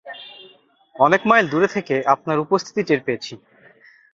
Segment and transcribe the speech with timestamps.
[0.95, 3.33] অনেক মাইল দুরে থেকে আপনার উপস্থিতি টের পেয়েছি।